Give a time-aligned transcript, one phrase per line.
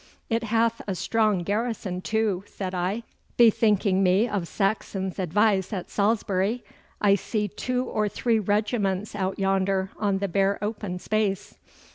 [0.31, 3.03] 'It hath a strong garrison, too,' said I,
[3.37, 6.63] bethinking me of Saxon's advice at Salisbury.
[7.01, 11.53] 'I see two or three regiments out yonder on the bare open space.